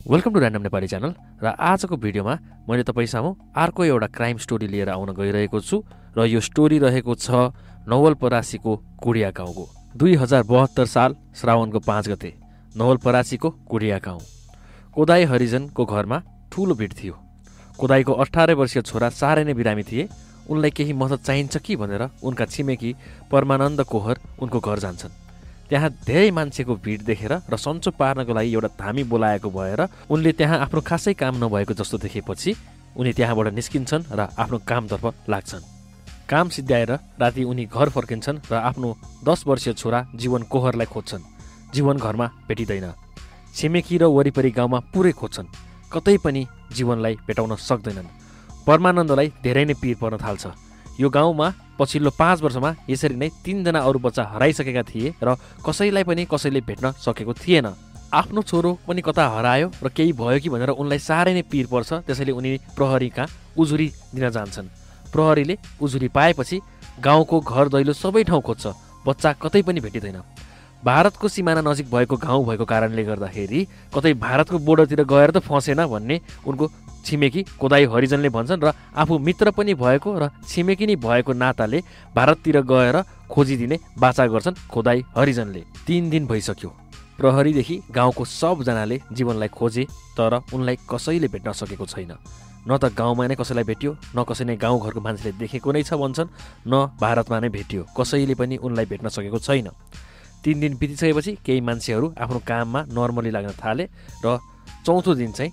[0.00, 1.12] Welcome to random Nepali channel
[1.44, 2.34] र आजको भिडियोमा
[2.68, 5.76] मैले तपाईँ सामु अर्को एउटा क्राइम स्टोरी लिएर आउन गइरहेको छु
[6.16, 7.52] र यो स्टोरी रहेको छ
[7.84, 9.64] नवलपरासीको कुडिया गाउँको
[10.00, 12.32] दुई हज़ार बहत्तर साल श्रावणको पाँच गते
[12.80, 14.24] नवलपरासीको कुडिया गाउँ
[14.96, 17.14] कोदाई हरिजनको घरमा ठुलो भिड थियो।
[17.76, 20.08] कोदाईको अठार वर्षीय छोरा साह्रै नै बिरामी थिए।
[20.48, 22.90] उनलाई केही मद्दत कि उनका छिमेकी
[23.30, 25.12] परमानन्द कोहर उनको घर जान्छन्।
[25.70, 29.80] त्यहाँ धेरै मान्छेको भिड देखेर र सन्चो पार्नको लागि एउटा धामी बोलाएको भएर
[30.10, 32.50] उनले त्यहाँ आफ्नो खासै काम नभएको जस्तो देखेपछि
[32.98, 35.68] उनी त्यहाँबाट निस्किन्छन् र आफ्नो कामतर्फ लाग्छन्।
[36.26, 36.90] काम सिद्ध्याएर
[37.22, 38.88] राति उनी घर फर्किन्छन् र आफ्नो
[39.24, 41.22] दस वर्षीय छोरा जीवन कोहरलाई खोज्छन्।
[41.74, 42.86] जीवन घरमा भेटिँदैन।
[43.54, 45.52] छिमेकी र वरिपरि गाउँमा पुरै खोज्छन्।
[45.92, 46.42] कतै पनि
[46.74, 48.14] जीवनलाई भेटाउन सक्दैनन्।
[48.66, 50.46] परमानन्दलाई धेरै नै पिर पर्न थाल्छ।
[51.00, 51.46] यो गाउँमा
[51.80, 56.92] पछिल्लो पाँच वर्षमा यसरी नै तिनजना अरू बच्चा हराइसकेका थिए र कसैलाई पनि कसैले भेट्न
[57.00, 57.66] सकेको थिएन।
[58.12, 62.04] आफ्नो छोरो पनि कता हरायो र केही भयो कि भनेर उनलाई साह्रै नै पिर पर्छ
[62.04, 63.24] त्यसैले उनी प्रहरीका
[63.56, 64.68] उजुरी दिन जान्छन्।
[65.08, 66.60] प्रहरीले उजुरी पाएपछि
[67.00, 68.66] गाउँको घर दैलो सबै ठाउँ खोज्छ
[69.06, 70.20] बच्चा कतै पनि भेटिँदैन।
[70.84, 73.60] भारतको सिमाना नजिक भएको गाउँ भएको कारणले गर्दाखेरि
[73.94, 76.64] कतै भारतको बोर्डरतिर गएर त फसेन भन्ने उनको
[77.04, 81.78] छिमेकी कोदाई हरिजनले भन्छन् र आफू मित्र पनि भएको र छिमेकी नै भएको नाताले
[82.16, 82.96] भारततिर गएर
[83.30, 86.70] खोजिदिने बाचा गर्छन् खोदाई हरिजनले। तिन दिन भइसक्यो।
[87.18, 89.84] प्रहरीदेखि गाउँको सबजनाले जीवनलाई खोजे
[90.16, 92.12] तर उनलाई कसैले भेट्न सकेको छैन।
[92.68, 96.28] न त गाउँमा नै कसैलाई भेट्यो न कसै नै गाउँघरको मान्छेले देखेको नै छ भन्छन्
[96.68, 99.68] न भारतमा नै भेट्यो। कसैले पनि उनलाई भेट्न सकेको छैन।
[100.44, 103.84] तिन दिन बितिसकेपछि केही मान्छेहरू आफ्नो काममा नर्मली लाग्न थाले
[104.24, 104.38] र
[104.84, 105.52] चौथो दिन चाहिँ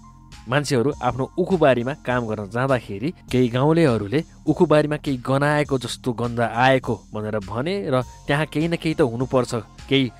[0.49, 7.37] मान्छेहरू आफ्नो उखुबारीमा काम गर्न जाँदाखेरि केही गाउँलेहरूले उखुबारीमा केही गनाएको जस्तो गन्ध आएको भनेर
[7.47, 9.53] भने र त्यहाँ केही न केही त हुनुपर्छ
[9.89, 10.11] केही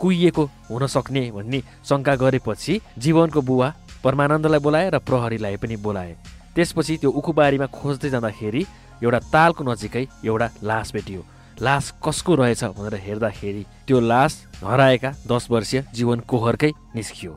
[0.00, 3.68] कुहिएको हुन सक्ने भन्ने शङ्का गरेपछि जीवनको बुवा
[4.04, 6.16] परमानन्दलाई बोलाए र प्रहरीलाई पनि बोलाए।
[6.54, 8.62] त्यसपछि त्यो उखुबारीमा खोज्दै जाँदाखेरि
[9.04, 11.22] एउटा तालको नजिकै एउटा लास भेटियो।
[11.62, 14.32] लास कसको रहेछ भनेर हेर्दाखेरि त्यो लास
[14.64, 17.32] हराएका दस वर्षीय जीवन कोहरकै निस्कियो।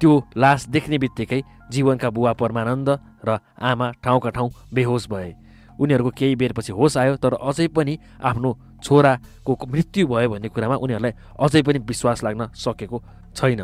[0.00, 1.40] त्यो लास देख्ने बित्तिकै
[1.70, 2.88] जीवनका बुवा परमानन्द
[3.24, 5.34] र आमा ठाउँका ठाउँ बेहोस भए।
[5.78, 8.50] उनीहरूको केही बेरपछि होस आयो तर अझै पनि आफ्नो
[8.82, 13.02] छोराको मृत्यु भयो भन्ने कुरामा उनीहरूलाई अझै पनि विश्वास लाग्न सकेको
[13.36, 13.62] छैन।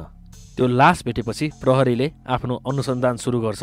[0.56, 3.62] त्यो लास भेटेपछि प्रहरीले आफ्नो अनुसन्धान सुरु गर्छ।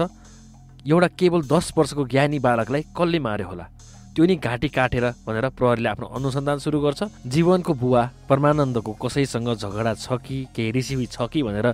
[0.84, 3.66] एउटा केवल दस वर्षको ज्ञानी बालकलाई कसले मार्यो होला?
[4.12, 9.94] त्यो नि घाँटी काटेर भनेर प्रहरीले आफ्नो अनुसन्धान सुरु गर्छ। जीवनको बुवा परमानन्दको कसैसँग झगडा
[9.96, 11.68] छ कि केही रिसिभी छ कि भनेर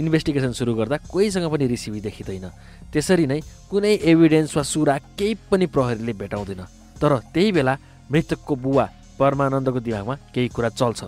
[0.00, 2.46] इन्भेस्टिगेसन सुरु गर्दा कोहीसँग पनि रिसिभी देखिँदैन।
[2.92, 3.40] त्यसरी नै
[3.70, 6.62] कुनै एभिडेन्स वा सुरा केही पनि प्रहरीले भेटाउँदैन।
[7.00, 7.74] तर त्यही बेला
[8.10, 8.84] मृतकको बुवा
[9.20, 11.00] परमानन्दको दिमागमा केही कुरा चल्छ।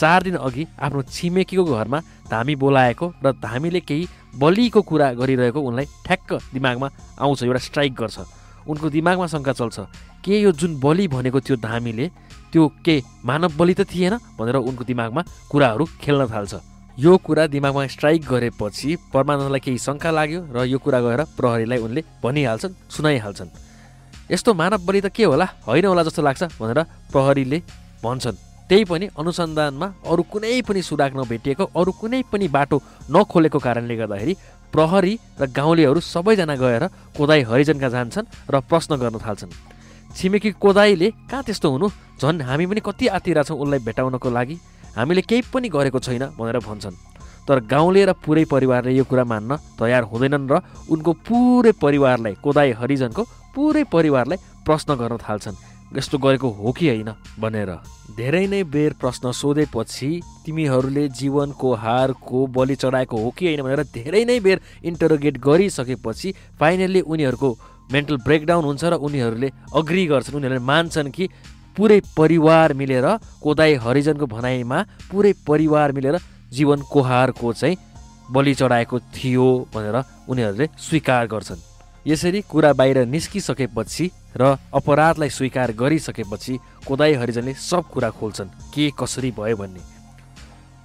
[0.00, 1.98] चार दिन अघि आफ्नो छिमेकीको घरमा
[2.30, 4.04] धामी बोलाएको र धामीले केही
[4.38, 6.88] बलिको कुरा गरिरहेको उनलाई ठ्याक्क दिमागमा
[7.20, 8.18] आउँछ एउटा स्ट्राइक गर्छ।
[8.70, 9.76] उनको दिमागमा शङ्का चल्छ
[10.24, 12.06] के यो जुन बलि भनेको त्यो धामीले
[12.52, 12.94] त्यो के
[13.24, 14.14] मानव बलि त थिएन?
[14.38, 16.54] भनेर उनको दिमागमा कुराहरू खेल्न थाल्छ।
[16.98, 22.02] यो कुरा दिमागमा स्ट्राइक गरेपछि परमानन्दलाई केही शङ्का लाग्यो र यो कुरा गएर प्रहरीलाई उनले
[22.22, 23.50] भनिहाल्छन् सुनाइहाल्छन्।
[24.30, 25.46] यस्तो मानव बलि त के होला?
[25.66, 26.82] होइन होला जस्तो लाग्छ भनेर
[27.14, 27.58] प्रहरीले
[28.02, 28.36] भन्छन्।
[28.68, 32.76] त्यही पनि अनुसन्धानमा अरू कुनै पनि सुराग नभेटिएको अरू कुनै पनि बाटो
[33.10, 34.34] नखोलेको कारणले गर्दाखेरि
[34.74, 36.84] प्रहरी र गाउँलेहरू सबैजना गएर
[37.16, 39.50] कोदाई हरिजनका जान्छन् र प्रश्न गर्न थाल्छन्।
[40.14, 41.86] छिमेकी कोदाईले कहाँ त्यस्तो हुनु?
[42.18, 44.56] झन् हामी पनि कति आतिरहेछौँ उनलाई भेटाउनको लागि?
[44.96, 46.96] हामीले केही पनि गरेको छैन भनेर भन्छन्।
[47.48, 52.70] तर गाउँले र पुरै परिवारले यो कुरा मान्न तयार हुँदैनन् र उनको पुरै परिवारलाई कोदाई
[52.78, 53.22] हरिजनको
[53.54, 55.56] पुरै परिवारलाई प्रश्न गर्न थाल्छन्।
[55.90, 57.70] यस्तो गरेको हो कि होइन भनेर
[58.14, 60.10] धेरै नै बेर प्रश्न सोधेपछि
[60.46, 67.00] तिमीहरूले जीवनको हारको बलि चढाएको हो कि होइन भनेर धेरै नै बेर इन्टरोगेट गरिसकेपछि फाइनल्ली
[67.02, 67.50] उनीहरूको
[67.92, 71.24] मेन्टल ब्रेकडाउन हुन्छ र उनीहरूले अग्री गर्छन् उनीहरूले मान्छन् कि
[71.76, 73.06] पुरै परिवार मिलेर
[73.42, 74.78] कोदाई हरिजनको भनाइमा
[75.10, 76.18] पुरै परिवार मिलेर
[76.52, 77.76] जीवन कोहारको चाहिँ
[78.30, 79.96] बलि चढाएको थियो भनेर
[80.28, 81.62] उनीहरूले स्वीकार गर्छन्।
[82.06, 89.30] यसरी कुरा बाहिर निस्किसकेपछि र अपराधलाई स्वीकार गरिसकेपछि कोदाई हरिजनले सब कुरा खोल्छन् के कसरी
[89.38, 89.82] भयो भन्ने।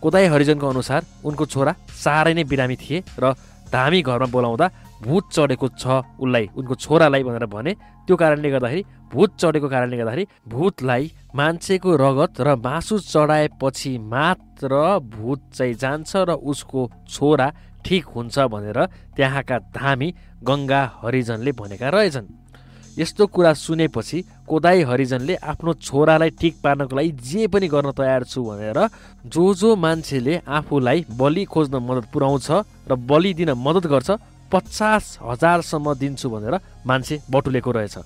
[0.02, 3.34] कोदाई हरिजनको अनुसार उनको छोरा साह्रै नै बिरामी थिए र
[3.76, 4.68] धामी घरमा बोलाउँदा
[5.04, 5.84] भूत चढेको छ
[6.24, 7.74] उसलाई उनको छोरालाई भनेर भने।
[8.08, 11.04] त्यो कारणले गर्दाखेरि भूत चढेको कारणले गर्दाखेरि भूतलाई
[11.36, 14.72] मान्छेको रगत र मासु चढाएपछि मात्र
[15.16, 17.48] भूत चाहिँ जान्छ र उसको छोरा
[17.86, 18.80] ठिक हुन्छ भनेर
[19.16, 20.10] त्यहाँका धामी
[20.44, 22.28] गङ्गा हरिजनले भनेका रहेछन्।
[22.98, 28.44] यस्तो कुरा सुनेपछि कोदाई हरिजनले आफ्नो छोरालाई ठिक पार्नको लागि जे पनि गर्न तयार छु
[28.44, 28.80] भनेर
[29.28, 32.48] जो जो मान्छेले आफूलाई बलि खोज्न मद्दत पुर्याउँछ
[32.90, 34.10] र बलि दिन मद्दत गर्छ
[34.52, 36.56] पचास हजारसम्म दिन्छु भनेर
[36.88, 37.98] मान्छे बटुलेको रहेछ।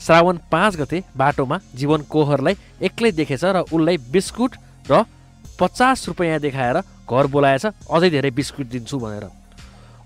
[0.00, 4.52] श्रावण पाँच गते बाटोमा जीवन कोहरलाई एक्लै देखेछ र उसलाई बिस्कुट
[4.90, 5.02] र
[5.60, 6.76] पचास रुपियाँ देखाएर
[7.08, 9.24] घर बोलाएछ अझै धेरै बिस्कुट दिन्छु भनेर।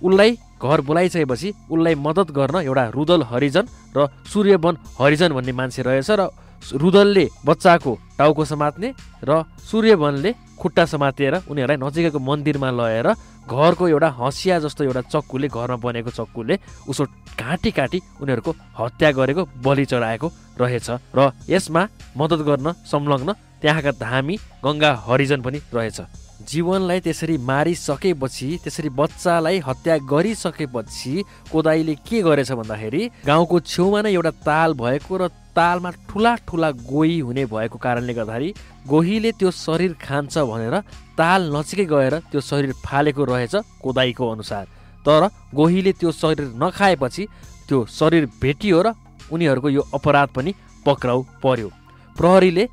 [0.02, 0.30] उसलाई
[0.62, 3.64] घर बोलाइसकेपछि उसलाई मद्दत गर्न एउटा रुदल हरिजन
[3.96, 6.30] र सूर्यवन हरिजन भन्ने मान्छे रहेछ र
[6.62, 8.88] रुदलले बच्चाको टाउको समात्ने
[9.28, 10.30] र सूर्यवनले
[10.60, 13.08] खुट्टा समातेर उनीहरूलाई नजिकैको मन्दिरमा लगेर
[13.50, 16.54] घरको एउटा हँसिया जस्तो एउटा चक्कुले घरमा बनेको चक्कुले
[16.86, 17.04] उसो
[17.34, 20.26] काटी काटी उनीहरूको हत्या गरेको बलि चढाएको
[20.62, 20.88] रहेछ
[21.18, 21.82] र यसमा
[22.16, 23.32] मद्दत गर्न संलग्न
[23.62, 24.34] त्यहाँका धामी
[24.64, 31.14] गङ्गा हरिजन पनि रहेछ। जीवनलाई त्यसरी मारिसकेपछि त्यसरी बच्चालाई हत्या गरिसकेपछि
[31.52, 37.18] कोदाईले के गरेछ भन्दाखेरि गाउँको छेउमा नै एउटा ताल भएको र तालमा ठुला ठुला गोही
[37.20, 38.48] हुने भएको कारणले गर्दाखेरि
[38.88, 40.76] गोहीले त्यो शरीर खान्छ भनेर
[41.18, 44.64] ताल नजिकै गएर त्यो शरीर फालेको रहेछ कोदाईको अनुसार।
[45.06, 45.22] तर
[45.54, 47.26] गोहीले त्यो शरीर नखाएपछि
[47.68, 48.92] त्यो शरीर भेटियो र
[49.32, 50.52] उनीहरूको यो अपराध पनि
[50.86, 51.68] पक्राउ पर्यो।
[52.16, 52.64] प्रहरीले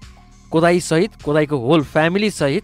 [0.52, 2.64] कोदाईसहित कोदाईको होल फ्यामिली सहित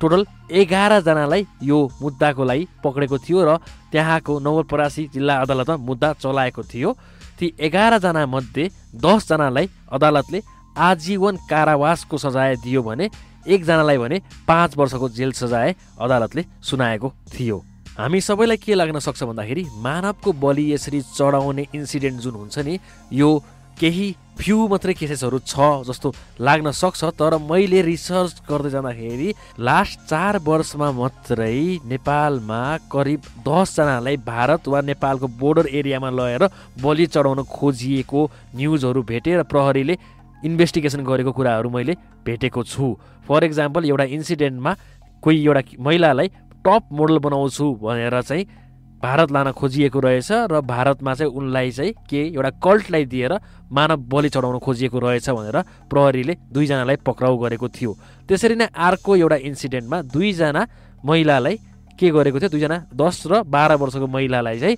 [0.00, 3.56] टोटल एघारजनालाई यो मुद्दाको लागि पक्रेको थियो र
[3.92, 6.90] त्यहाँको नवलपरासी जिल्ला अदालतमा मुद्दा चलाएको थियो।
[7.38, 8.64] ती एघारजना मध्ये
[8.96, 10.40] दसजनालाई अदालतले
[10.78, 13.08] आजीवन कारावासको सजाय दियो भने
[13.46, 17.58] एकजनालाई भने पाँच वर्षको जेल सजाय अदालतले सुनाएको थियो।
[17.98, 22.78] हामी सबैलाई के लाग्न सक्छ भन्दाखेरि मानवको बलि यसरी चढाउने इन्सिडेन्ट जुन हुन्छ नि
[23.12, 23.30] यो
[23.78, 24.08] केही
[24.38, 26.08] फ्यु मात्रै केसेसहरू छ जस्तो
[26.46, 29.28] लाग्न सक्छ तर मैले रिसर्च गर्दै जाँदाखेरि
[29.68, 32.60] लास्ट चार वर्षमा मात्रै नेपालमा
[32.94, 36.44] करिब दसजनालाई भारत वा नेपालको बोर्डर एरियामा लगेर
[36.82, 38.20] बलि चढाउन खोजिएको
[38.56, 39.98] न्युजहरू भेटेर प्रहरीले
[40.44, 41.94] इन्भेस्टिगेसन गरेको कुराहरू मैले
[42.26, 42.86] भेटेको छु।
[43.28, 44.72] फर इक्जाम्पल एउटा इन्सिडेन्टमा
[45.22, 46.28] कोही एउटा महिलालाई
[46.66, 48.44] टप मोडल बनाउँछु भनेर चाहिँ
[49.04, 53.32] भारत लान खोजिएको रहेछ र भारतमा चाहिँ उनलाई चाहिँ के एउटा कल्टलाई दिएर
[53.68, 55.58] मानव बलि चढाउन खोजिएको रहेछ भनेर
[55.92, 57.92] प्रहरीले दुईजनालाई पक्राउ गरेको थियो।
[58.28, 60.62] त्यसरी नै अर्को एउटा इन्सिडेन्टमा दुईजना
[61.04, 61.56] महिलालाई
[62.00, 62.48] के गरेको थियो?
[62.48, 64.76] दुईजना दस र बाह्र वर्षको महिलालाई चाहिँ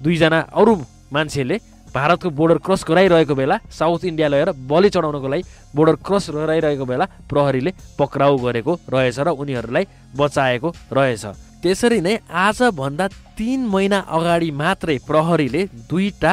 [0.00, 0.74] दुईजना अरू
[1.08, 1.56] मान्छेले
[1.96, 5.42] भारतको बोर्डर क्रस गराइरहेको बेला साउथ इन्डिया लगेर बलि चढाउनको लागि
[5.76, 9.84] बोर्डर क्रस गराइरहेको बेला प्रहरीले पक्राउ गरेको रहेछ र उनीहरूलाई
[10.16, 12.14] बचाएको रहेछ। त्यसरी नै
[12.46, 13.06] आजभन्दा
[13.38, 16.32] तिन महिना अगाडि मात्रै प्रहरीले दुईटा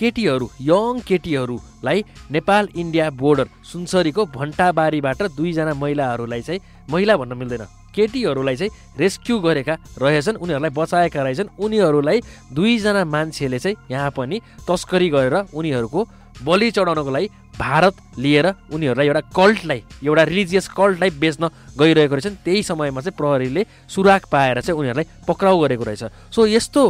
[0.00, 1.98] केटीहरू यङ केटीहरूलाई
[2.36, 6.60] नेपाल इन्डिया बोर्डर सुनसरीको भन्टाबारीबाट दुईजना महिलाहरूलाई चाहिँ
[6.92, 7.64] महिला भन्न मिल्दैन
[7.96, 9.74] केटीहरूलाई चाहिँ रेस्क्यु गरेका
[10.04, 12.20] रहेछन् उनीहरूलाई बचाएका रहेछन्। उनीहरूलाई
[12.52, 16.00] दुईजना मान्छेले चाहिँ यहाँ पनि तस्करी गरेर उनीहरूको
[16.42, 21.48] बलि चढाउनको लागि भारत लिएर उनीहरूलाई एउटा कल्टलाई एउटा रिलिजियस कल्टलाई बेच्न
[21.78, 26.04] गइरहेको रहेछन्। त्यही समयमा चाहिँ प्रहरीले सुराग पाएर चाहिँ उनीहरूलाई पक्राउ गरेको रहेछ।
[26.34, 26.82] सो यस्तो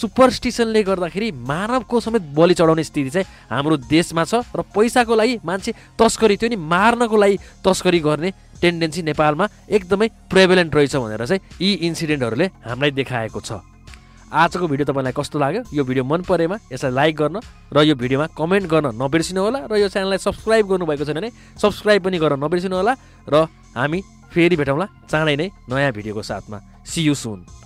[0.00, 5.72] सुपरस्टिसनले गर्दाखेरि मानवको समेत बलि चढाउने स्थिति चाहिँ हाम्रो देशमा छ र पैसाको लागि मान्छे
[6.00, 8.30] तस्करी त्यो नि मार्नको लागि तस्करी गर्ने
[8.62, 13.60] टेन्डेन्सी नेपालमा एकदमै प्रेभेलेन्ट रहेछ भनेर चाहिँ यी इन्सिडेन्टहरूले हामीलाई देखाएको छ।
[14.32, 15.62] आजको भिडियो तपाईँलाई कस्तो लाग्यो?
[15.72, 17.36] यो भिडियो मन परेमा यसलाई लाइक गर्न
[17.72, 21.30] र यो भिडियोमा कमेन्ट गर्न नबिर्सिनु होला र यो च्यानललाई सब्सक्राइब गर्नुभएको छैन भने
[21.60, 22.94] सब्सक्राइब पनि गर्न नबिर्सिनु होला
[23.28, 23.34] र
[23.76, 24.00] हामी
[24.32, 27.63] फेरि भेटौँला चाँडै नै नयाँ भिडियोको साथमा। C you soon